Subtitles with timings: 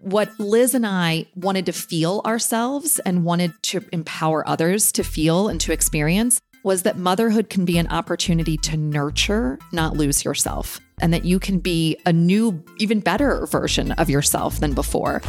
[0.00, 5.48] What Liz and I wanted to feel ourselves and wanted to empower others to feel
[5.48, 10.80] and to experience was that motherhood can be an opportunity to nurture, not lose yourself,
[11.00, 15.22] and that you can be a new, even better version of yourself than before.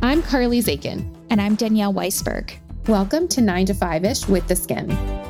[0.00, 1.16] I'm Carly Zakin.
[1.30, 2.52] And I'm Danielle Weisberg.
[2.86, 5.29] Welcome to 9 to 5 ish with the Skimm.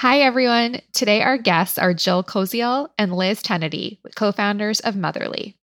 [0.00, 0.80] Hi, everyone.
[0.94, 5.58] Today, our guests are Jill Koziol and Liz Tenety, co founders of Motherly.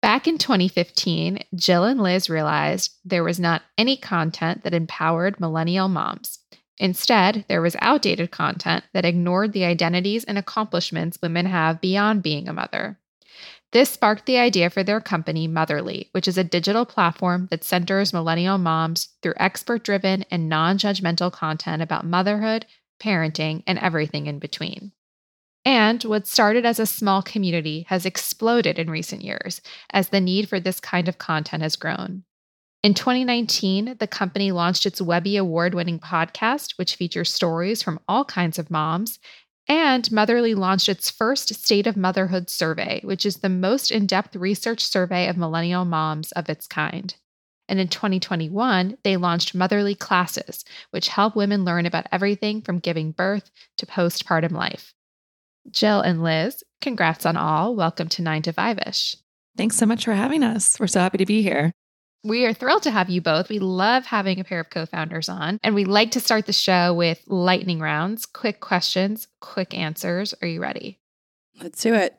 [0.00, 5.88] Back in 2015, Jill and Liz realized there was not any content that empowered millennial
[5.88, 6.38] moms.
[6.78, 12.46] Instead, there was outdated content that ignored the identities and accomplishments women have beyond being
[12.46, 13.00] a mother.
[13.72, 18.12] This sparked the idea for their company, Motherly, which is a digital platform that centers
[18.12, 22.64] millennial moms through expert driven and non judgmental content about motherhood,
[23.00, 24.92] parenting, and everything in between.
[25.64, 30.48] And what started as a small community has exploded in recent years as the need
[30.48, 32.24] for this kind of content has grown.
[32.82, 38.24] In 2019, the company launched its Webby award winning podcast, which features stories from all
[38.24, 39.20] kinds of moms.
[39.68, 44.34] And Motherly launched its first State of Motherhood survey, which is the most in depth
[44.34, 47.14] research survey of millennial moms of its kind.
[47.72, 53.12] And in 2021, they launched Motherly Classes, which help women learn about everything from giving
[53.12, 54.92] birth to postpartum life.
[55.70, 57.74] Jill and Liz, congrats on all.
[57.74, 59.16] Welcome to 9 to 5 ish.
[59.56, 60.78] Thanks so much for having us.
[60.78, 61.72] We're so happy to be here.
[62.22, 63.48] We are thrilled to have you both.
[63.48, 66.52] We love having a pair of co founders on, and we like to start the
[66.52, 70.34] show with lightning rounds, quick questions, quick answers.
[70.42, 71.00] Are you ready?
[71.58, 72.18] Let's do it.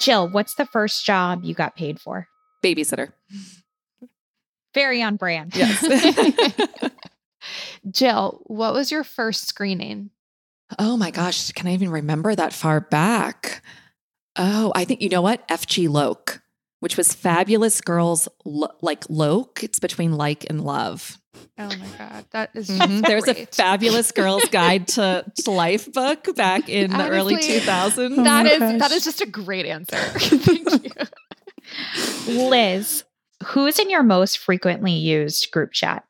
[0.00, 2.28] Jill, what's the first job you got paid for?
[2.62, 3.12] Babysitter.
[4.74, 5.54] Very on brand.
[5.56, 5.80] Yes.
[7.90, 10.10] Jill, what was your first screening?
[10.78, 11.52] oh my gosh.
[11.52, 13.62] Can I even remember that far back?
[14.36, 15.46] Oh, I think, you know what?
[15.48, 16.42] FG Loke,
[16.80, 19.62] which was Fabulous Girls Lo- Like Loke.
[19.62, 21.18] It's between like and love.
[21.58, 22.24] Oh my God.
[22.32, 23.06] That is Mhm.
[23.06, 23.34] There's a.
[23.46, 28.18] Fabulous Girls Guide to, to Life book back in the early Honestly, 2000s.
[28.18, 28.92] Oh That my is gosh.
[28.92, 29.96] is just a great answer.
[29.96, 30.84] Thank
[32.26, 32.42] you.
[32.48, 33.04] Liz,
[33.44, 36.04] who's in your most frequently used group chat?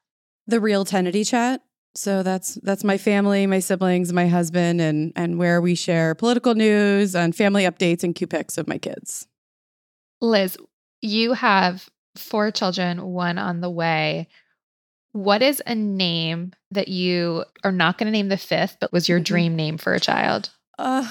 [0.46, 1.62] The real Tenety chat.
[1.96, 6.54] So that's that's my family, my siblings, my husband, and and where we share political
[6.54, 9.28] news and family updates and cute pics of my kids.
[10.20, 10.58] Liz,
[11.02, 14.28] you have four children, one on the way.
[15.12, 19.08] What is a name that you are not going to name the fifth, but was
[19.08, 20.50] your dream name for a child?
[20.76, 21.08] Uh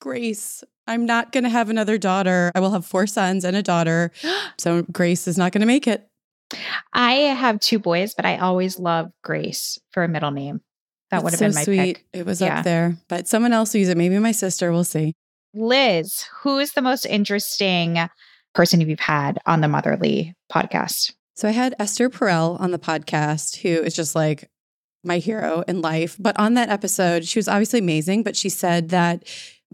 [0.00, 0.64] Grace.
[0.90, 2.50] I'm not gonna have another daughter.
[2.54, 4.10] I will have four sons and a daughter.
[4.58, 6.06] So Grace is not gonna make it.
[6.92, 10.60] I have two boys, but I always loved Grace for a middle name.
[11.10, 11.94] That would have It's been my sweet.
[11.96, 12.04] pick.
[12.12, 12.58] It was Yeah.
[12.58, 12.96] up there.
[13.08, 13.96] But someone else will use it.
[13.96, 14.70] Maybe my sister.
[14.72, 15.14] We'll see.
[15.54, 17.98] Liz, who is the most interesting
[18.54, 21.12] person you've had on the Motherly podcast?
[21.36, 24.48] So I had Esther Perel on the podcast, who is just like
[25.02, 26.16] my hero in life.
[26.18, 29.24] But on that episode, she was obviously amazing, but she said that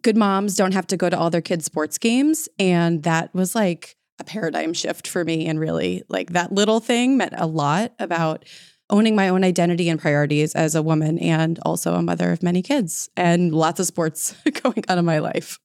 [0.02, 2.48] good moms don't have to go to all their kids' sports games.
[2.58, 5.46] And that was like a paradigm shift for me.
[5.46, 8.44] And really, like that little thing meant a lot about
[8.88, 12.62] owning my own identity and priorities as a woman and also a mother of many
[12.62, 15.58] kids and lots of sports going on in my life.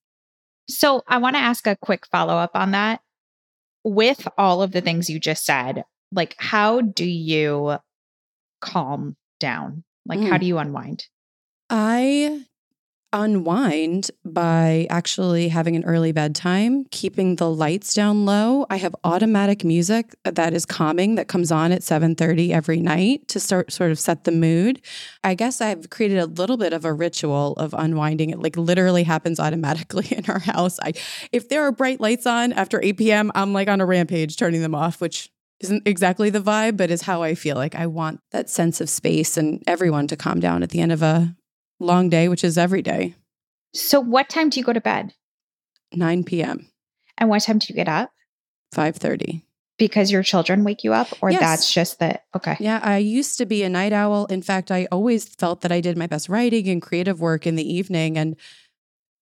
[0.70, 3.02] So I want to ask a quick follow up on that.
[3.84, 7.78] With all of the things you just said, like how do you
[8.60, 9.84] calm down?
[10.06, 10.40] Like how Mm.
[10.40, 11.08] do you unwind?
[11.70, 12.46] I
[13.14, 18.66] unwind by actually having an early bedtime, keeping the lights down low.
[18.70, 23.40] I have automatic music that is calming that comes on at 7:30 every night to
[23.40, 24.82] start sort of set the mood.
[25.24, 28.30] I guess I've created a little bit of a ritual of unwinding.
[28.30, 30.80] It like literally happens automatically in our house.
[30.82, 30.94] I
[31.32, 34.62] if there are bright lights on after 8 p.m., I'm like on a rampage turning
[34.62, 35.30] them off, which
[35.60, 37.56] isn't exactly the vibe, but is how I feel.
[37.56, 40.92] Like I want that sense of space and everyone to calm down at the end
[40.92, 41.36] of a
[41.82, 43.16] long day, which is every day,
[43.74, 45.14] So what time do you go to bed?
[45.94, 46.68] 9 p.m.,
[47.18, 48.12] And what time do you get up?
[48.74, 49.44] 5:30.
[49.78, 51.42] Because your children wake you up or Yes.
[51.42, 52.56] that's just that okay.
[52.60, 54.26] Yeah, I used to be a night owl.
[54.28, 57.56] In fact, I always felt that I did my best writing and creative work in
[57.56, 58.18] the evening.
[58.18, 58.36] And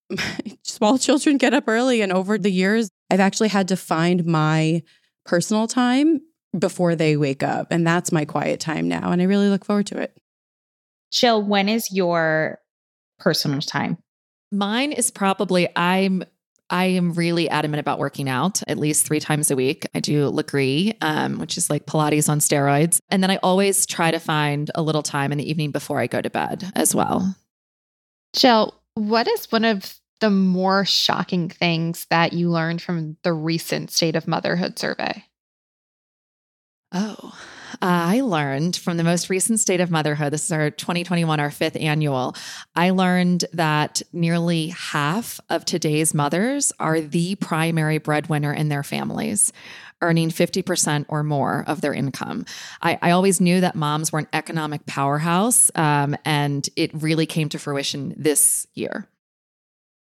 [0.63, 2.01] small children get up early.
[2.01, 4.83] And over the years, I've actually had to find my
[5.25, 6.21] personal time
[6.57, 7.67] before they wake up.
[7.71, 9.11] And that's my quiet time now.
[9.11, 10.17] And I really look forward to it.
[11.11, 12.59] Jill, when is your
[13.19, 13.97] personal time?
[14.51, 16.23] Mine is probably I'm
[16.69, 19.87] I am really adamant about working out at least three times a week.
[19.95, 22.99] I do Lagree, um, which is like Pilates on steroids.
[23.09, 26.05] And then I always try to find a little time in the evening before I
[26.05, 27.35] go to bed as well.
[28.35, 33.89] Jill, what is one of the more shocking things that you learned from the recent
[33.89, 35.23] State of Motherhood survey?
[36.91, 37.35] Oh,
[37.81, 41.75] I learned from the most recent State of Motherhood, this is our 2021, our fifth
[41.75, 42.35] annual.
[42.75, 49.51] I learned that nearly half of today's mothers are the primary breadwinner in their families,
[50.01, 52.45] earning 50% or more of their income.
[52.81, 57.49] I, I always knew that moms were an economic powerhouse, um, and it really came
[57.49, 59.07] to fruition this year.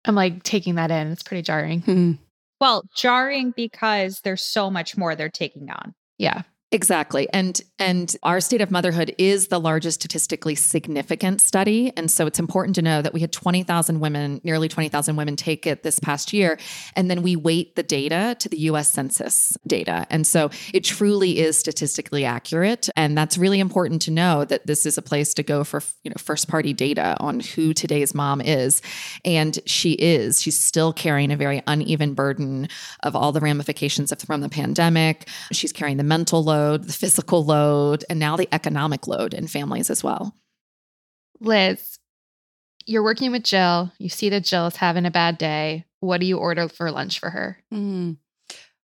[0.06, 1.12] I'm like taking that in.
[1.12, 1.82] It's pretty jarring.
[1.82, 2.12] Hmm.
[2.60, 5.94] Well, jarring because there's so much more they're taking on.
[6.18, 6.44] Yeah.
[6.74, 7.28] Exactly.
[7.34, 12.40] And and our state of motherhood is the largest statistically significant study and so it's
[12.40, 16.32] important to know that we had 20,000 women, nearly 20,000 women take it this past
[16.32, 16.58] year
[16.96, 20.08] and then we weight the data to the US Census data.
[20.10, 24.86] And so it truly is statistically accurate and that's really important to know that this
[24.86, 28.40] is a place to go for, you know, first party data on who today's mom
[28.40, 28.82] is
[29.26, 30.42] and she is.
[30.42, 32.70] She's still carrying a very uneven burden
[33.04, 35.28] of all the ramifications of from the pandemic.
[35.52, 39.48] She's carrying the mental load load, the physical load, and now the economic load in
[39.48, 40.36] families as well.
[41.40, 41.98] Liz,
[42.86, 43.92] you're working with Jill.
[43.98, 45.86] You see that Jill is having a bad day.
[46.00, 47.58] What do you order for lunch for her?
[47.74, 48.18] Mm.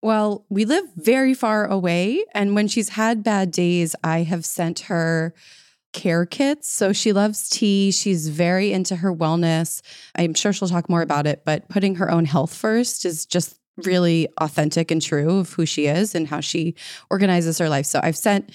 [0.03, 2.25] Well, we live very far away.
[2.33, 5.35] And when she's had bad days, I have sent her
[5.93, 6.71] care kits.
[6.71, 7.91] So she loves tea.
[7.91, 9.83] She's very into her wellness.
[10.15, 13.60] I'm sure she'll talk more about it, but putting her own health first is just
[13.79, 16.75] really authentic and true of who she is and how she
[17.11, 17.87] organizes her life.
[17.87, 18.51] So I've sent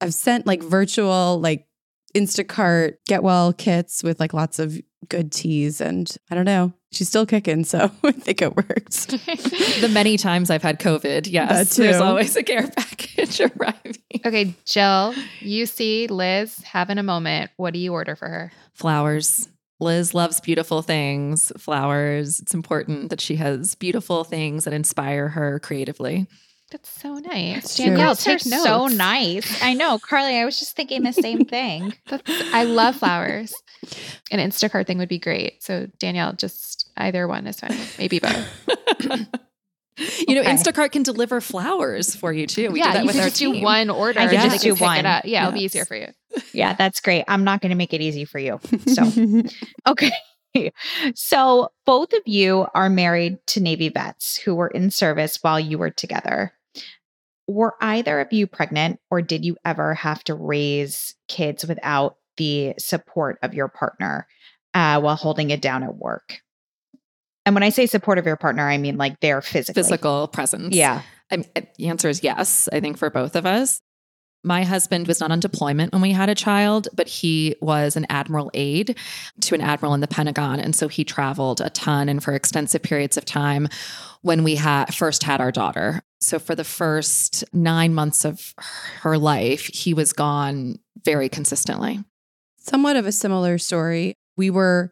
[0.00, 1.66] I've sent like virtual like
[2.14, 6.72] Instacart get well kits with like lots of good teas and I don't know.
[6.92, 9.06] She's still kicking, so I think it works.
[9.06, 13.94] the many times I've had COVID, yes, there's always a care package arriving.
[14.26, 17.52] Okay, Jill, you see Liz having a moment.
[17.56, 18.52] What do you order for her?
[18.74, 19.48] Flowers.
[19.80, 22.38] Liz loves beautiful things, flowers.
[22.40, 26.26] It's important that she has beautiful things that inspire her creatively.
[26.70, 27.76] That's so nice.
[27.76, 28.62] Danielle, take notes.
[28.62, 29.60] So nice.
[29.60, 30.36] I know, Carly.
[30.36, 31.94] I was just thinking the same thing.
[32.06, 33.52] That's, I love flowers.
[34.30, 35.62] An Instacart thing would be great.
[35.64, 37.76] So Danielle, just either one is fine.
[37.98, 38.46] Maybe both.
[40.26, 40.52] You know, okay.
[40.52, 42.70] Instacart can deliver flowers for you too.
[42.70, 43.54] We yeah, do that you with our just team.
[43.54, 44.20] do one order.
[44.20, 45.04] I can just do one.
[45.04, 45.42] Yeah, yes.
[45.42, 46.08] it'll be easier for you.
[46.52, 47.24] Yeah, that's great.
[47.28, 48.60] I'm not going to make it easy for you.
[48.88, 49.42] So,
[49.86, 50.12] okay.
[51.14, 55.78] So, both of you are married to Navy vets who were in service while you
[55.78, 56.52] were together.
[57.46, 62.74] Were either of you pregnant, or did you ever have to raise kids without the
[62.78, 64.26] support of your partner
[64.74, 66.40] uh, while holding it down at work?
[67.46, 70.74] And when I say support of your partner, I mean like their physical physical presence.
[70.74, 71.02] Yeah.
[71.30, 73.80] I mean, eh, the answer is yes, I think for both of us.
[74.42, 78.06] My husband was not on deployment when we had a child, but he was an
[78.08, 78.96] admiral aide
[79.42, 80.58] to an admiral in the Pentagon.
[80.58, 83.68] And so he traveled a ton and for extensive periods of time
[84.22, 86.00] when we had first had our daughter.
[86.22, 88.54] So for the first nine months of
[89.00, 92.02] her life, he was gone very consistently.
[92.58, 94.14] Somewhat of a similar story.
[94.38, 94.90] We were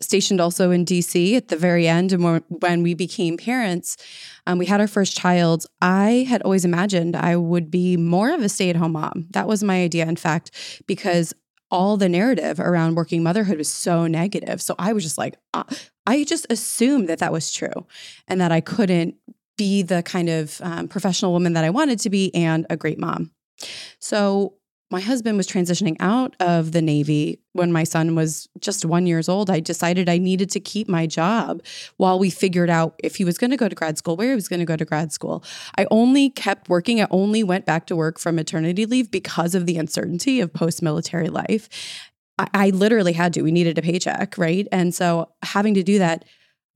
[0.00, 2.12] stationed also in DC at the very end.
[2.12, 3.96] And when we became parents,
[4.46, 5.66] um, we had our first child.
[5.80, 9.26] I had always imagined I would be more of a stay at home mom.
[9.30, 11.34] That was my idea, in fact, because
[11.70, 14.62] all the narrative around working motherhood was so negative.
[14.62, 15.64] So I was just like, uh,
[16.06, 17.86] I just assumed that that was true
[18.28, 19.16] and that I couldn't
[19.56, 22.98] be the kind of um, professional woman that I wanted to be and a great
[22.98, 23.32] mom.
[23.98, 24.54] So
[24.90, 29.28] my husband was transitioning out of the Navy when my son was just one years
[29.28, 29.50] old.
[29.50, 31.62] I decided I needed to keep my job
[31.96, 34.34] while we figured out if he was going to go to grad school, where he
[34.34, 35.42] was going to go to grad school.
[35.76, 37.02] I only kept working.
[37.02, 40.82] I only went back to work from maternity leave because of the uncertainty of post
[40.82, 41.68] military life.
[42.38, 43.42] I, I literally had to.
[43.42, 44.68] We needed a paycheck, right?
[44.70, 46.24] And so having to do that,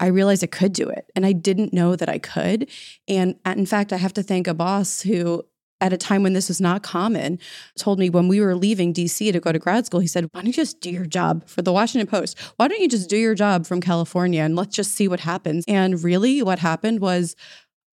[0.01, 2.71] I realized I could do it and I didn't know that I could.
[3.07, 5.45] And in fact, I have to thank a boss who
[5.81, 7.39] at a time when this was not common,
[7.77, 10.41] told me when we were leaving DC to go to grad school, he said, Why
[10.41, 12.39] don't you just do your job for the Washington Post?
[12.57, 15.65] Why don't you just do your job from California and let's just see what happens?
[15.67, 17.37] And really, what happened was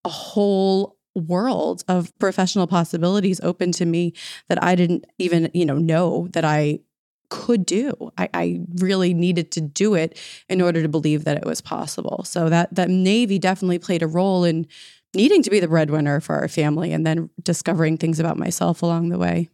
[0.06, 4.14] a whole world of professional possibilities open to me
[4.50, 6.80] that I didn't even, you know, know that I
[7.30, 7.94] could do.
[8.18, 10.18] I, I, really needed to do it
[10.48, 12.24] in order to believe that it was possible.
[12.24, 14.66] So that that Navy definitely played a role in
[15.14, 19.10] needing to be the breadwinner for our family and then discovering things about myself along
[19.10, 19.50] the way.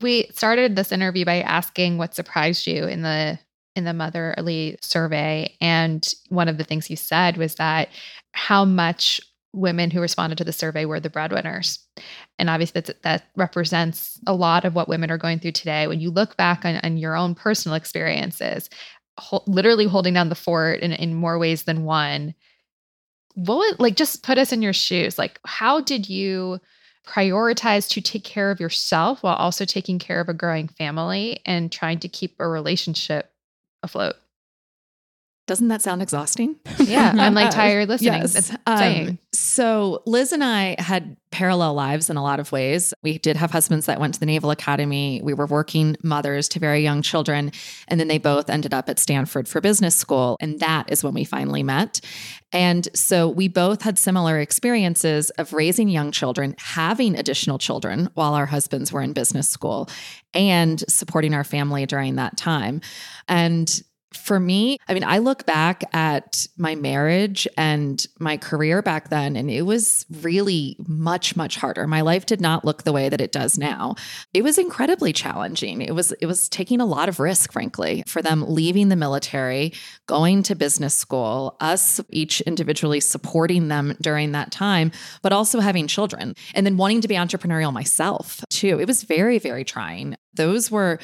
[0.00, 3.38] We started this interview by asking what surprised you in the
[3.76, 7.88] in the motherly survey and one of the things you said was that
[8.32, 9.20] how much
[9.52, 11.78] women who responded to the survey were the breadwinners.
[12.38, 15.86] And obviously that, that represents a lot of what women are going through today.
[15.86, 18.70] When you look back on, on your own personal experiences,
[19.46, 22.34] literally holding down the fort in, in more ways than one,
[23.34, 25.18] what would like just put us in your shoes?
[25.18, 26.60] Like, how did you
[27.06, 31.72] prioritize to take care of yourself while also taking care of a growing family and
[31.72, 33.32] trying to keep a relationship
[33.82, 34.16] afloat?
[35.50, 36.54] Doesn't that sound exhausting?
[36.78, 38.22] Yeah, I'm like tired listening.
[38.22, 38.56] Yes.
[38.66, 42.94] Um, so Liz and I had parallel lives in a lot of ways.
[43.02, 45.20] We did have husbands that went to the Naval Academy.
[45.22, 47.52] We were working mothers to very young children.
[47.88, 50.36] And then they both ended up at Stanford for business school.
[50.40, 52.00] And that is when we finally met.
[52.52, 58.34] And so we both had similar experiences of raising young children, having additional children while
[58.34, 59.88] our husbands were in business school,
[60.34, 62.80] and supporting our family during that time.
[63.28, 69.08] And for me, I mean, I look back at my marriage and my career back
[69.08, 71.86] then, and it was really much, much harder.
[71.86, 73.94] My life did not look the way that it does now.
[74.34, 75.80] It was incredibly challenging.
[75.80, 79.72] It was, it was taking a lot of risk, frankly, for them leaving the military,
[80.06, 84.90] going to business school, us each individually supporting them during that time,
[85.22, 88.80] but also having children and then wanting to be entrepreneurial myself too.
[88.80, 90.16] It was very, very trying.
[90.34, 90.98] Those were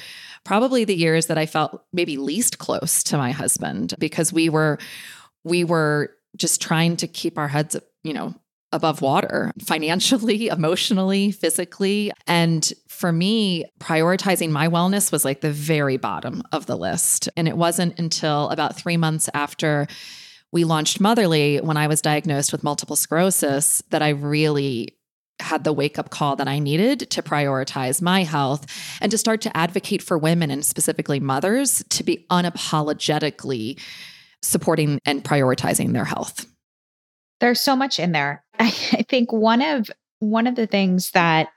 [0.45, 4.79] probably the years that I felt maybe least close to my husband because we were
[5.45, 8.35] we were just trying to keep our heads, you know,
[8.73, 12.13] above water financially, emotionally, physically.
[12.27, 17.29] And for me, prioritizing my wellness was like the very bottom of the list.
[17.37, 19.87] And it wasn't until about 3 months after
[20.53, 24.96] we launched Motherly when I was diagnosed with multiple sclerosis that I really
[25.41, 28.67] had the wake up call that I needed to prioritize my health
[29.01, 33.81] and to start to advocate for women and specifically mothers to be unapologetically
[34.43, 36.47] supporting and prioritizing their health.
[37.41, 38.45] There's so much in there.
[38.59, 39.91] I, think one of
[40.21, 41.49] one of the things that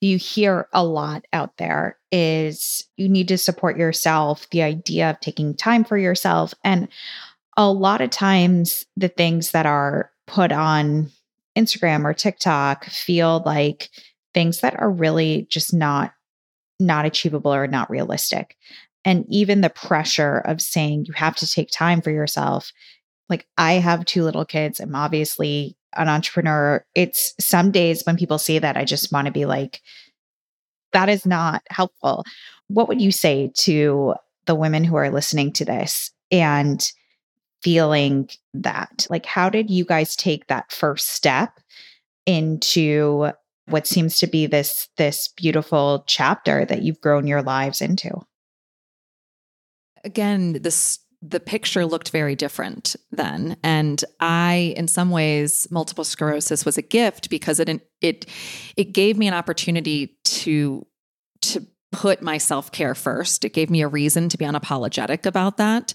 [0.00, 5.20] you hear a lot out there is you need to support yourself, the idea of
[5.20, 6.54] taking time for yourself.
[6.62, 6.88] And
[7.56, 11.10] a lot of times the things that are put on
[11.58, 13.90] Instagram or TikTok feel like
[14.34, 16.12] things that are really just not
[16.80, 18.56] not achievable or not realistic.
[19.04, 22.70] And even the pressure of saying you have to take time for yourself.
[23.28, 24.78] Like I have two little kids.
[24.78, 26.84] I'm obviously an entrepreneur.
[26.94, 29.80] It's some days when people say that I just want to be like
[30.92, 32.24] that is not helpful.
[32.68, 34.14] What would you say to
[34.46, 36.90] the women who are listening to this and
[37.62, 39.06] feeling that?
[39.10, 41.60] Like, how did you guys take that first step
[42.26, 43.30] into
[43.66, 48.10] what seems to be this this beautiful chapter that you've grown your lives into?
[50.04, 56.64] Again, this the picture looked very different then and i in some ways multiple sclerosis
[56.64, 57.68] was a gift because it
[58.00, 58.26] it
[58.76, 60.86] it gave me an opportunity to
[61.40, 63.44] to put my self care first.
[63.44, 65.94] It gave me a reason to be unapologetic about that.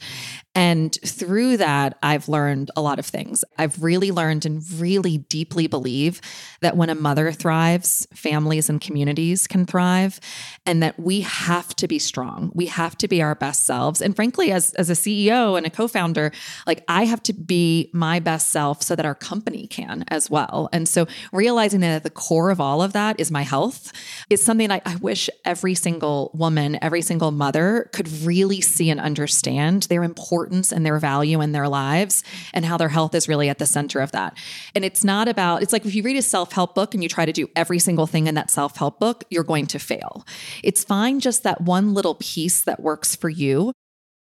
[0.56, 3.44] And through that, I've learned a lot of things.
[3.58, 6.22] I've really learned and really deeply believe
[6.62, 10.20] that when a mother thrives, families and communities can thrive,
[10.66, 12.52] and that we have to be strong.
[12.54, 14.00] We have to be our best selves.
[14.00, 16.32] And frankly, as, as a CEO and a co founder,
[16.68, 20.70] like I have to be my best self so that our company can as well.
[20.72, 23.92] And so realizing that at the core of all of that is my health
[24.30, 29.00] is something I, I wish every single woman, every single mother could really see and
[29.00, 32.24] understand their importance and their value in their lives
[32.54, 34.38] and how their health is really at the center of that.
[34.74, 37.10] And it's not about, it's like if you read a self help book and you
[37.10, 40.25] try to do every single thing in that self help book, you're going to fail.
[40.63, 43.74] It's fine just that one little piece that works for you.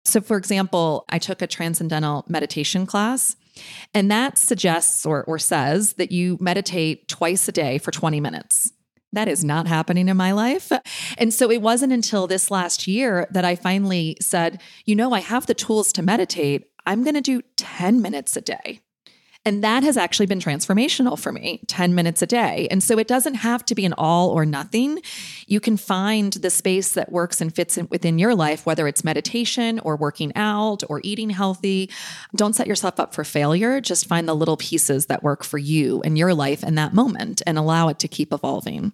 [0.06, 3.36] So, for example, I took a transcendental meditation class.
[3.94, 8.74] And that suggests or, or says that you meditate twice a day for 20 minutes.
[9.14, 10.72] That is not happening in my life.
[11.18, 15.20] And so it wasn't until this last year that I finally said, you know, I
[15.20, 16.66] have the tools to meditate.
[16.86, 18.82] I'm going to do 10 minutes a day.
[19.46, 22.68] And that has actually been transformational for me 10 minutes a day.
[22.72, 25.00] And so it doesn't have to be an all or nothing.
[25.48, 29.04] You can find the space that works and fits in within your life, whether it's
[29.04, 31.90] meditation or working out or eating healthy.
[32.36, 33.82] Don't set yourself up for failure.
[33.82, 37.42] Just find the little pieces that work for you and your life in that moment
[37.46, 38.94] and allow it to keep evolving.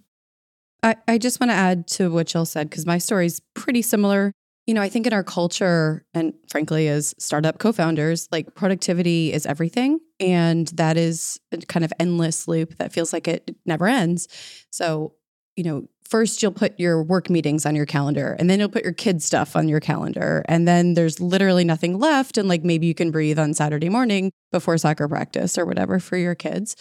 [0.84, 3.82] I, I just want to add to what Jill said because my story is pretty
[3.82, 4.32] similar.
[4.66, 9.34] You know, I think in our culture, and frankly, as startup co founders, like productivity
[9.34, 10.00] is everything.
[10.20, 14.28] And that is a kind of endless loop that feels like it never ends.
[14.70, 15.16] So,
[15.56, 18.84] you know, first you'll put your work meetings on your calendar and then you'll put
[18.84, 22.88] your kids stuff on your calendar and then there's literally nothing left and like maybe
[22.88, 26.76] you can breathe on Saturday morning before soccer practice or whatever for your kids.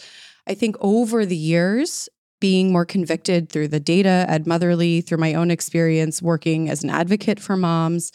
[0.47, 2.09] I think over the years
[2.41, 6.91] being more convicted through the data at Motherly, through my own experience working as an
[6.91, 8.13] advocate for moms,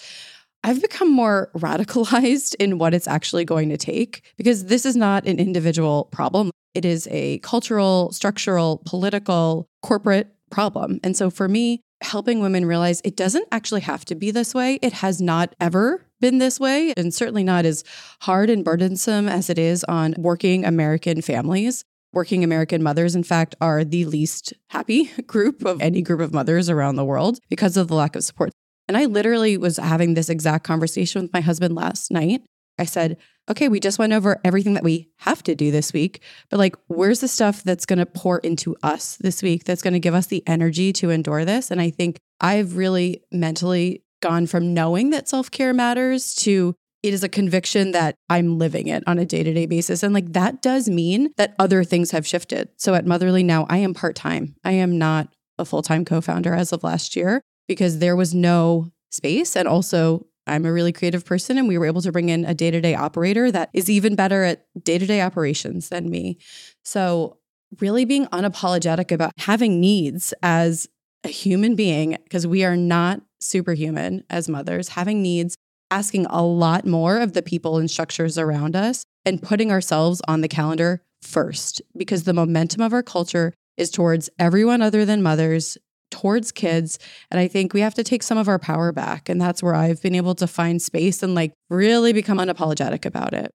[0.64, 5.26] I've become more radicalized in what it's actually going to take because this is not
[5.26, 6.52] an individual problem.
[6.74, 11.00] It is a cultural, structural, political, corporate problem.
[11.04, 14.80] And so for me, helping women realize it doesn't actually have to be this way.
[14.82, 17.84] It has not ever been this way, and certainly not as
[18.22, 21.86] hard and burdensome as it is on working American families.
[22.14, 26.70] Working American mothers, in fact, are the least happy group of any group of mothers
[26.70, 28.52] around the world because of the lack of support.
[28.88, 32.44] And I literally was having this exact conversation with my husband last night.
[32.78, 33.18] I said,
[33.50, 36.76] okay, we just went over everything that we have to do this week, but like,
[36.88, 40.14] where's the stuff that's going to pour into us this week that's going to give
[40.14, 41.72] us the energy to endure this?
[41.72, 47.14] And I think I've really mentally gone from knowing that self care matters to it
[47.14, 50.02] is a conviction that I'm living it on a day to day basis.
[50.02, 52.70] And like that does mean that other things have shifted.
[52.78, 54.56] So at Motherly now, I am part time.
[54.64, 55.28] I am not
[55.60, 59.56] a full time co founder as of last year because there was no space.
[59.56, 62.54] And also, I'm a really creative person, and we were able to bring in a
[62.54, 66.38] day to day operator that is even better at day to day operations than me.
[66.84, 67.38] So,
[67.80, 70.88] really being unapologetic about having needs as
[71.24, 75.56] a human being, because we are not superhuman as mothers, having needs
[75.94, 80.42] asking a lot more of the people and structures around us and putting ourselves on
[80.42, 85.78] the calendar first because the momentum of our culture is towards everyone other than mothers,
[86.10, 86.98] towards kids.
[87.30, 89.30] And I think we have to take some of our power back.
[89.30, 93.36] And that's where I've been able to find space and like really become unapologetic about
[93.36, 93.52] it.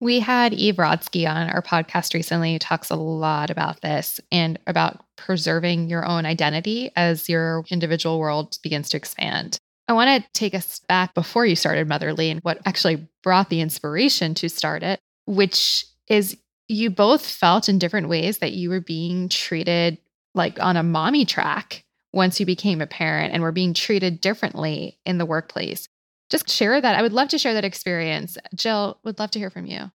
[0.00, 4.56] We had Eve Rodsky on our podcast recently who talks a lot about this and
[4.68, 9.58] about preserving your own identity as your individual world begins to expand.
[9.88, 13.62] I want to take us back before you started Motherly and what actually brought the
[13.62, 16.36] inspiration to start it, which is
[16.68, 19.98] you both felt in different ways that you were being treated
[20.34, 24.98] like on a mommy track once you became a parent and were being treated differently
[25.06, 25.88] in the workplace.
[26.28, 26.94] Just share that.
[26.94, 28.36] I would love to share that experience.
[28.54, 29.90] Jill, would love to hear from you.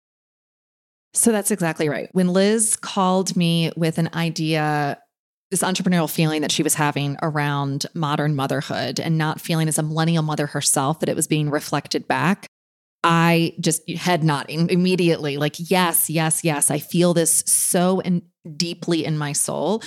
[1.13, 2.09] So that's exactly right.
[2.13, 5.02] When Liz called me with an idea
[5.53, 9.83] this entrepreneurial feeling that she was having around modern motherhood and not feeling as a
[9.83, 12.47] millennial mother herself that it was being reflected back.
[13.05, 16.71] I just head nodding immediately, like, yes, yes, yes.
[16.71, 18.23] I feel this so in,
[18.57, 19.83] deeply in my soul.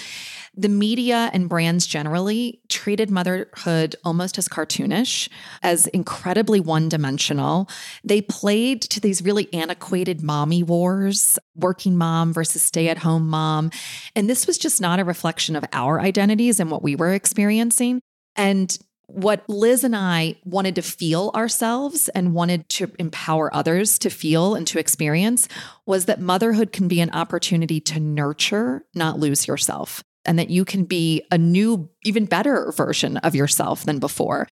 [0.56, 5.28] The media and brands generally treated motherhood almost as cartoonish,
[5.62, 7.70] as incredibly one dimensional.
[8.04, 13.72] They played to these really antiquated mommy wars, working mom versus stay at home mom.
[14.16, 18.00] And this was just not a reflection of our identities and what we were experiencing.
[18.38, 24.10] And what Liz and I wanted to feel ourselves and wanted to empower others to
[24.10, 25.48] feel and to experience
[25.86, 30.66] was that motherhood can be an opportunity to nurture, not lose yourself, and that you
[30.66, 34.48] can be a new, even better version of yourself than before.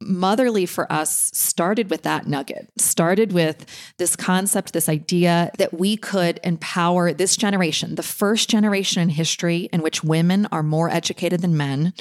[0.00, 3.64] Motherly for us started with that nugget, started with
[3.96, 9.70] this concept, this idea that we could empower this generation, the first generation in history
[9.72, 11.94] in which women are more educated than men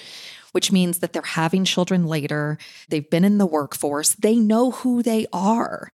[0.56, 2.58] which means that they're having children later.
[2.88, 4.16] They've been in the workforce.
[4.16, 5.90] They know who they are.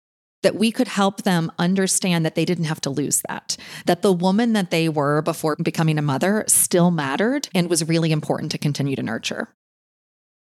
[0.42, 4.12] That we could help them understand that they didn't have to lose that, that the
[4.12, 8.58] woman that they were before becoming a mother still mattered and was really important to
[8.58, 9.50] continue to nurture.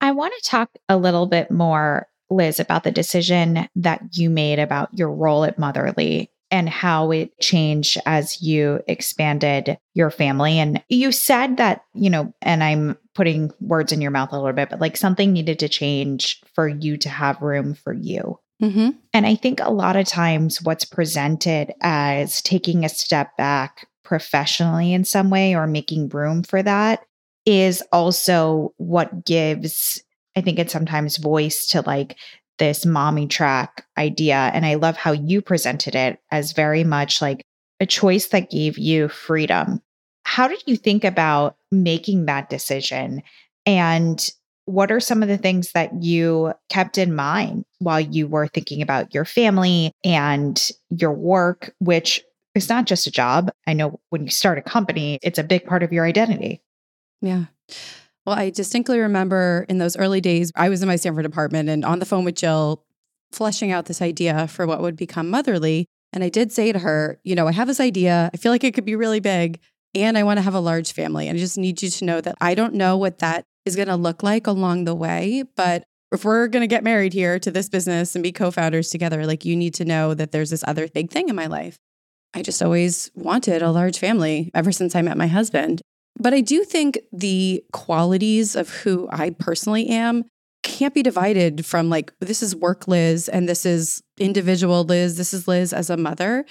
[0.02, 4.60] I want to talk a little bit more, Liz, about the decision that you made
[4.60, 10.60] about your role at Motherly and how it changed as you expanded your family.
[10.60, 14.54] And you said that, you know, and I'm putting words in your mouth a little
[14.54, 18.40] bit, but like something needed to change for you to have room for you.
[18.62, 18.92] Mm-hmm.
[19.14, 24.94] And I think a lot of times what's presented as taking a step back professionally
[24.94, 27.02] in some way or making room for that
[27.46, 30.02] is also what gives,
[30.36, 32.18] I think it's sometimes voice to like
[32.58, 34.52] this mommy track idea.
[34.54, 37.44] And I love how you presented it as very much like
[37.80, 39.82] a choice that gave you freedom.
[40.24, 43.22] How did you think about making that decision?
[43.66, 44.28] And
[44.66, 48.82] what are some of the things that you kept in mind while you were thinking
[48.82, 52.24] about your family and your work, which
[52.56, 53.52] is not just a job?
[53.68, 56.62] I know when you start a company, it's a big part of your identity.
[57.22, 57.46] Yeah.
[58.26, 61.86] Well, I distinctly remember in those early days, I was in my Stanford apartment and
[61.86, 62.84] on the phone with Jill,
[63.32, 65.86] fleshing out this idea for what would become Motherly.
[66.12, 68.32] And I did say to her, you know, I have this idea.
[68.34, 69.60] I feel like it could be really big
[69.94, 71.28] and I want to have a large family.
[71.28, 73.88] And I just need you to know that I don't know what that is going
[73.88, 75.44] to look like along the way.
[75.56, 78.90] But if we're going to get married here to this business and be co founders
[78.90, 81.78] together, like you need to know that there's this other big thing in my life.
[82.34, 85.82] I just always wanted a large family ever since I met my husband.
[86.18, 90.26] But I do think the qualities of who I personally am
[90.64, 95.34] can't be divided from like, this is work Liz and this is individual Liz, this
[95.34, 96.46] is Liz as a mother.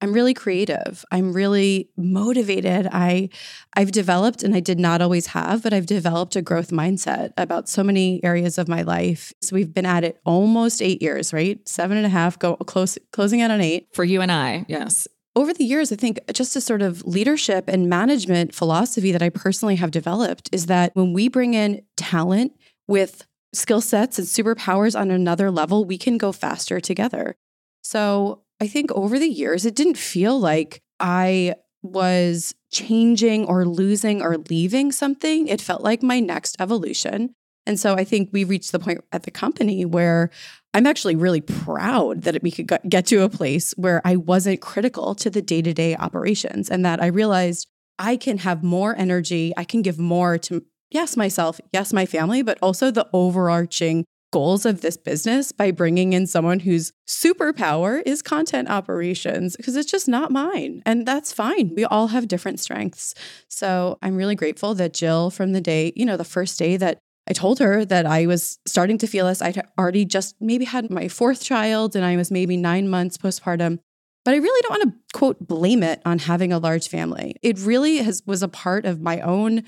[0.00, 1.04] I'm really creative.
[1.12, 2.88] I'm really motivated.
[2.90, 3.28] I
[3.74, 7.68] I've developed and I did not always have, but I've developed a growth mindset about
[7.68, 9.32] so many areas of my life.
[9.42, 11.60] So we've been at it almost eight years, right?
[11.68, 13.86] Seven and a half, go close closing out on eight.
[13.92, 17.64] For you and I, yes over the years, I think just a sort of leadership
[17.68, 22.52] and management philosophy that I personally have developed is that when we bring in talent
[22.86, 27.34] with skill sets and superpowers on another level, we can go faster together.
[27.82, 34.22] So I think over the years, it didn't feel like I was changing or losing
[34.22, 35.48] or leaving something.
[35.48, 37.34] It felt like my next evolution.
[37.66, 40.30] And so I think we reached the point at the company where
[40.74, 45.14] I'm actually really proud that we could get to a place where I wasn't critical
[45.16, 49.52] to the day to day operations and that I realized I can have more energy.
[49.56, 54.64] I can give more to, yes, myself, yes, my family, but also the overarching goals
[54.64, 60.08] of this business by bringing in someone whose superpower is content operations because it's just
[60.08, 60.82] not mine.
[60.86, 61.74] And that's fine.
[61.76, 63.14] We all have different strengths.
[63.48, 66.98] So I'm really grateful that Jill, from the day, you know, the first day that
[67.28, 69.40] I told her that I was starting to feel this.
[69.40, 73.78] I'd already just maybe had my fourth child and I was maybe nine months postpartum.
[74.24, 77.36] But I really don't want to quote blame it on having a large family.
[77.42, 79.64] It really has was a part of my own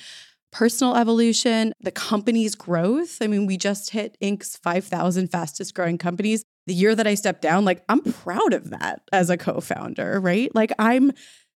[0.53, 3.19] personal evolution, the company's growth.
[3.21, 6.45] I mean, we just hit Inc.'s 5,000 fastest growing companies.
[6.67, 10.55] The year that I stepped down, like I'm proud of that as a co-founder, right?
[10.55, 11.12] Like I'm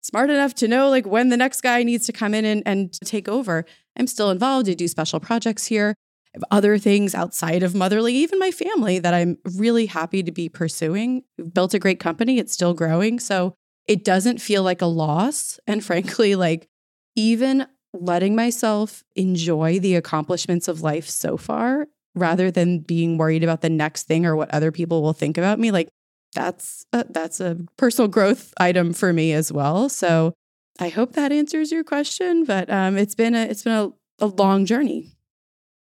[0.08, 2.94] smart enough to know like when the next guy needs to come in and, and
[3.02, 3.66] take over.
[3.98, 4.70] I'm still involved.
[4.70, 5.94] I do special projects here.
[6.34, 10.32] I have other things outside of Motherly, even my family that I'm really happy to
[10.32, 11.24] be pursuing.
[11.38, 12.40] We've built a great company.
[12.40, 13.20] It's still growing.
[13.20, 13.54] So
[13.86, 15.60] it doesn't feel like a loss.
[15.68, 16.68] And frankly, like
[17.16, 23.62] even letting myself enjoy the accomplishments of life so far rather than being worried about
[23.62, 25.90] the next thing or what other people will think about me like
[26.34, 30.34] that's a, that's a personal growth item for me as well so
[30.80, 34.28] I hope that answers your question, but um, it's been a it's been a, a
[34.28, 35.14] long journey.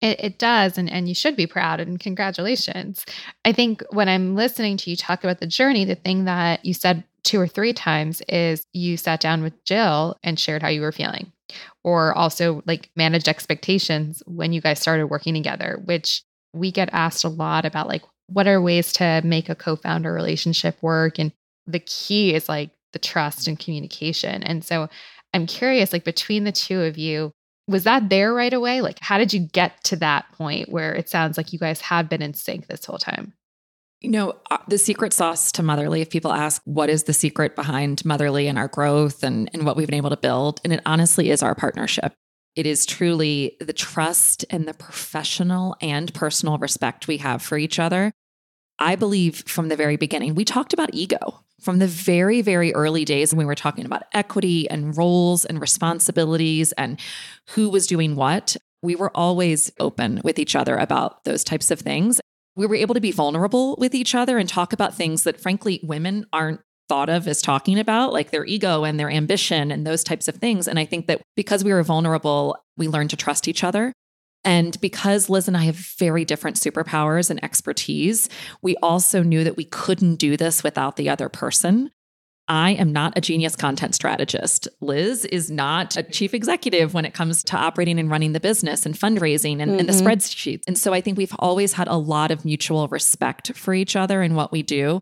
[0.01, 3.05] It, it, does, and, and you should be proud and congratulations.
[3.43, 6.73] I think when I'm listening to you talk about the journey, the thing that you
[6.73, 10.81] said two or three times is you sat down with Jill and shared how you
[10.81, 11.31] were feeling,
[11.83, 17.23] or also like managed expectations when you guys started working together, which we get asked
[17.23, 21.31] a lot about like what are ways to make a co-founder relationship work and
[21.67, 24.43] the key is like the trust and communication.
[24.43, 24.87] And so
[25.33, 27.31] I'm curious, like between the two of you,
[27.67, 28.81] was that there right away?
[28.81, 32.07] Like, how did you get to that point where it sounds like you guys had
[32.07, 33.33] been in sync this whole time?
[34.01, 37.55] You know, uh, the secret sauce to Motherly, if people ask what is the secret
[37.55, 40.81] behind Motherly and our growth and, and what we've been able to build, and it
[40.85, 42.13] honestly is our partnership.
[42.55, 47.79] It is truly the trust and the professional and personal respect we have for each
[47.79, 48.13] other.
[48.79, 53.05] I believe from the very beginning, we talked about ego from the very, very early
[53.05, 56.99] days when we were talking about equity and roles and responsibilities and
[57.49, 61.79] who was doing what, we were always open with each other about those types of
[61.79, 62.21] things.
[62.55, 65.79] We were able to be vulnerable with each other and talk about things that, frankly,
[65.83, 70.03] women aren't thought of as talking about, like their ego and their ambition and those
[70.03, 70.67] types of things.
[70.67, 73.93] And I think that because we were vulnerable, we learned to trust each other.
[74.43, 78.29] And because Liz and I have very different superpowers and expertise,
[78.61, 81.89] we also knew that we couldn't do this without the other person.
[82.47, 84.67] I am not a genius content strategist.
[84.81, 88.85] Liz is not a chief executive when it comes to operating and running the business
[88.85, 89.79] and fundraising and, mm-hmm.
[89.79, 90.05] and the mm-hmm.
[90.05, 90.61] spreadsheets.
[90.67, 94.21] And so I think we've always had a lot of mutual respect for each other
[94.21, 94.99] and what we do.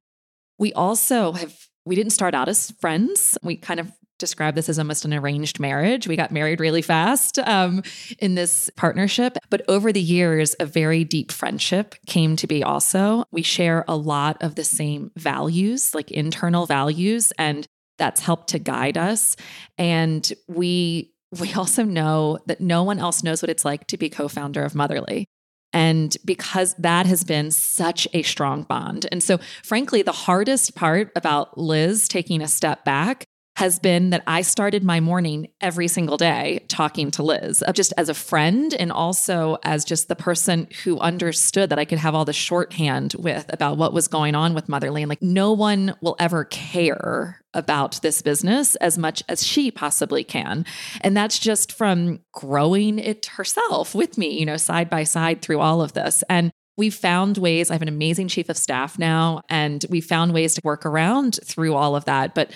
[0.57, 3.37] We also have, we didn't start out as friends.
[3.43, 6.07] We kind of describe this as almost an arranged marriage.
[6.07, 7.83] We got married really fast um,
[8.19, 9.37] in this partnership.
[9.49, 13.25] But over the years, a very deep friendship came to be also.
[13.31, 17.67] We share a lot of the same values, like internal values, and
[17.97, 19.35] that's helped to guide us.
[19.77, 24.09] And we we also know that no one else knows what it's like to be
[24.09, 25.25] co-founder of Motherly.
[25.73, 29.07] And because that has been such a strong bond.
[29.11, 34.23] And so, frankly, the hardest part about Liz taking a step back has been that
[34.25, 38.91] I started my morning every single day talking to Liz, just as a friend and
[38.91, 43.45] also as just the person who understood that I could have all the shorthand with
[43.49, 45.03] about what was going on with Motherly.
[45.03, 50.23] And like, no one will ever care about this business as much as she possibly
[50.23, 50.65] can.
[51.01, 55.59] And that's just from growing it herself with me, you know, side by side through
[55.59, 56.23] all of this.
[56.27, 57.69] And we found ways.
[57.69, 61.37] I have an amazing chief of staff now, and we found ways to work around
[61.43, 62.33] through all of that.
[62.33, 62.51] But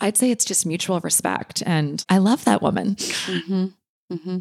[0.00, 1.62] I'd say it's just mutual respect.
[1.66, 2.94] And I love that woman.
[2.96, 3.66] Mm-hmm.
[4.12, 4.38] Mm-hmm.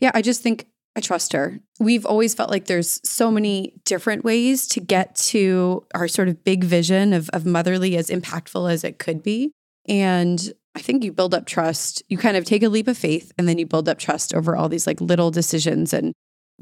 [0.00, 1.60] Yeah, I just think I trust her.
[1.78, 6.42] We've always felt like there's so many different ways to get to our sort of
[6.44, 9.52] big vision of, of motherly as impactful as it could be.
[9.88, 12.02] And I think you build up trust.
[12.08, 14.56] You kind of take a leap of faith and then you build up trust over
[14.56, 16.12] all these like little decisions and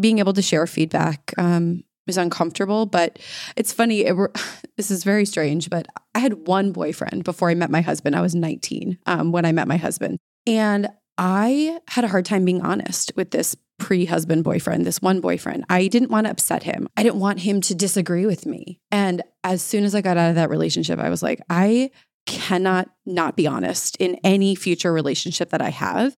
[0.00, 1.32] being able to share feedback.
[1.36, 2.86] Um, was uncomfortable.
[2.86, 3.20] But
[3.54, 4.04] it's funny.
[4.04, 4.32] It were,
[4.76, 8.16] this is very strange, but I had one boyfriend before I met my husband.
[8.16, 10.18] I was 19 um, when I met my husband.
[10.44, 15.20] And I had a hard time being honest with this pre husband boyfriend, this one
[15.20, 15.64] boyfriend.
[15.68, 16.88] I didn't want to upset him.
[16.96, 18.80] I didn't want him to disagree with me.
[18.90, 21.90] And as soon as I got out of that relationship, I was like, I
[22.26, 26.14] cannot not be honest in any future relationship that I have.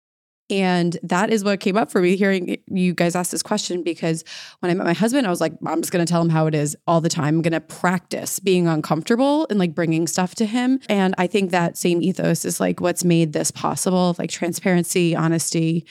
[0.50, 4.24] And that is what came up for me hearing you guys ask this question because
[4.58, 6.46] when I met my husband, I was like, I'm just going to tell him how
[6.46, 7.36] it is all the time.
[7.36, 10.80] I'm going to practice being uncomfortable and like bringing stuff to him.
[10.88, 15.86] And I think that same ethos is like what's made this possible like transparency, honesty,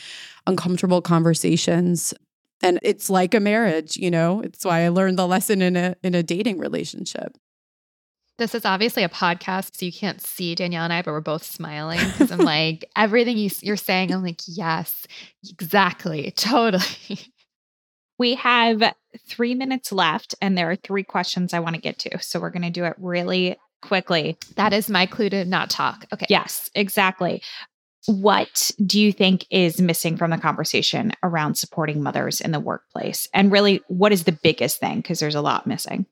[0.45, 2.13] uncomfortable conversations.
[2.61, 4.41] And it's like a marriage, you know?
[4.41, 7.37] It's why I learned the lesson in a in a dating relationship.
[8.39, 11.43] This is obviously a podcast, so you can't see Danielle and I, but we're both
[11.43, 15.05] smiling because I'm like, everything you, you're saying, I'm like, yes,
[15.49, 17.19] exactly, totally.
[18.17, 18.93] We have
[19.27, 22.17] three minutes left, and there are three questions I want to get to.
[22.23, 24.37] So we're going to do it really quickly.
[24.55, 26.05] That is my clue to not talk.
[26.13, 26.27] Okay.
[26.29, 27.41] Yes, exactly.
[28.05, 33.27] What do you think is missing from the conversation around supporting mothers in the workplace?
[33.33, 35.01] And really, what is the biggest thing?
[35.01, 36.05] Because there's a lot missing.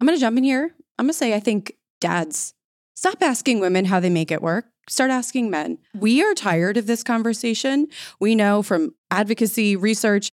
[0.00, 2.52] I'm going to jump in here I'm going to say, I think dads,
[2.94, 4.66] stop asking women how they make it work.
[4.86, 5.78] Start asking men.
[5.94, 7.88] We are tired of this conversation.
[8.20, 10.28] We know from advocacy, research,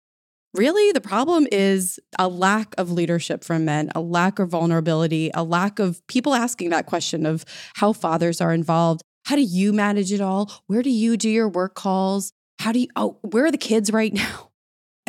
[0.55, 5.43] really the problem is a lack of leadership from men, a lack of vulnerability, a
[5.43, 7.45] lack of people asking that question of
[7.75, 9.03] how fathers are involved.
[9.25, 10.49] How do you manage it all?
[10.69, 12.33] Where do you do your work calls?
[12.61, 14.52] How do you, oh, where are the kids right now?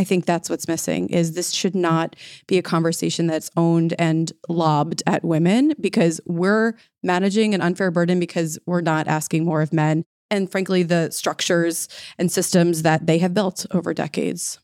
[0.04, 4.34] I think that's what's missing is this should not be a conversation that's owned and
[4.50, 9.72] lobbed at women because we're managing an unfair burden because we're not asking more of
[9.72, 11.88] men and frankly the structures
[12.18, 14.60] and systems that they have built over decades.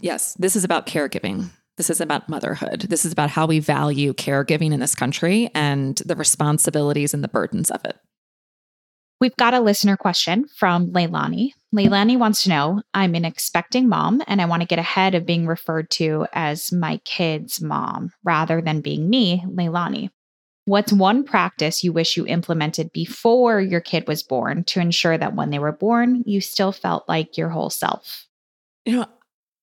[0.00, 1.50] Yes, this is about caregiving.
[1.76, 2.82] This is about motherhood.
[2.82, 7.28] This is about how we value caregiving in this country and the responsibilities and the
[7.28, 7.98] burdens of it.
[9.22, 11.50] We've got a listener question from Leilani.
[11.72, 15.24] Leilani wants to know I'm an expecting mom and I want to get ahead of
[15.24, 20.10] being referred to as my kid's mom rather than being me, Leilani.
[20.64, 25.36] What's one practice you wish you implemented before your kid was born to ensure that
[25.36, 28.26] when they were born, you still felt like your whole self?
[28.84, 29.06] You know,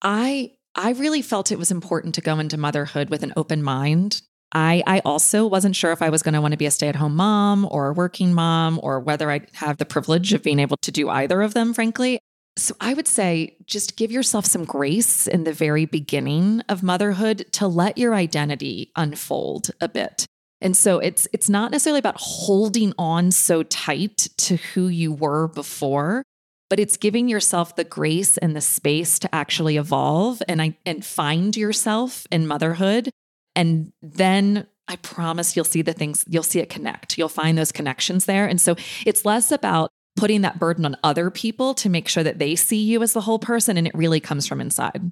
[0.02, 4.22] I I really felt it was important to go into motherhood with an open mind
[4.52, 6.88] I, I also wasn't sure if I was going to want to be a stay
[6.88, 10.60] at home mom or a working mom or whether I'd have the privilege of being
[10.60, 12.20] able to do either of them, frankly.
[12.58, 17.46] So I would say just give yourself some grace in the very beginning of motherhood
[17.54, 20.26] to let your identity unfold a bit.
[20.62, 25.48] And so it's it's not necessarily about holding on so tight to who you were
[25.48, 26.24] before,
[26.70, 31.06] but it's giving yourself the grace and the space to actually evolve and I, and
[31.06, 33.10] find yourself in motherhood
[33.56, 37.18] and then I promise you'll see the things, you'll see it connect.
[37.18, 38.48] You'll find those connections there.
[38.48, 42.40] And so it's less about putting that burden on other people to make sure that
[42.40, 45.12] they see you as the whole person and it really comes from inside.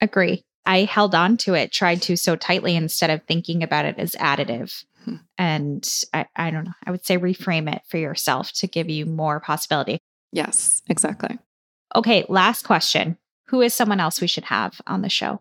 [0.00, 0.42] Agree.
[0.66, 4.12] I held on to it, tried to so tightly instead of thinking about it as
[4.12, 4.84] additive.
[5.04, 5.16] Hmm.
[5.38, 9.06] And I, I don't know, I would say reframe it for yourself to give you
[9.06, 10.00] more possibility.
[10.32, 11.38] Yes, exactly.
[11.94, 13.16] Okay, last question.
[13.48, 15.40] Who is someone else we should have on the show?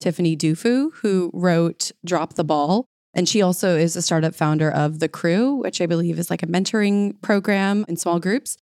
[0.00, 2.86] Tiffany Dufu, who wrote Drop the Ball.
[3.14, 6.42] And she also is a startup founder of The Crew, which I believe is like
[6.42, 8.56] a mentoring program in small groups.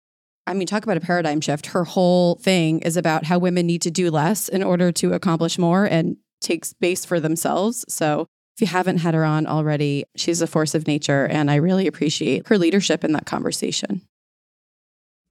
[0.46, 1.66] I mean, talk about a paradigm shift.
[1.66, 5.58] Her whole thing is about how women need to do less in order to accomplish
[5.58, 7.84] more and take space for themselves.
[7.88, 11.26] So if you haven't had her on already, she's a force of nature.
[11.26, 14.00] And I really appreciate her leadership in that conversation.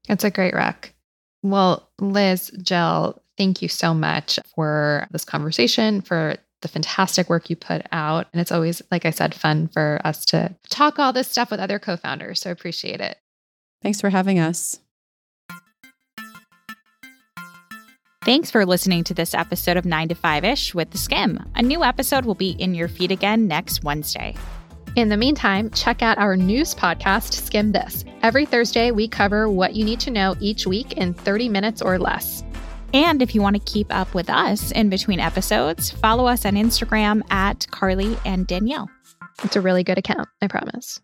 [0.07, 0.93] It's a great rec.
[1.41, 7.56] Well, Liz, Jill, thank you so much for this conversation, for the fantastic work you
[7.56, 8.28] put out.
[8.34, 11.60] And it's always, like I said, fun for us to talk all this stuff with
[11.60, 12.41] other co founders.
[12.41, 13.17] So I appreciate it.
[13.82, 14.80] Thanks for having us.
[18.26, 21.50] Thanks for listening to this episode of 9 to 5 ish with The Skimm.
[21.56, 24.36] A new episode will be in your feed again next Wednesday.
[24.97, 28.04] In the meantime, check out our news podcast, Skimm This.
[28.23, 32.00] Every Thursday, we cover what you need to know each week in 30 minutes or
[32.00, 32.43] less.
[32.93, 36.54] And if you want to keep up with us in between episodes, follow us on
[36.54, 38.89] Instagram at Carly and Danielle.
[39.43, 41.00] It's a really good account, I promise.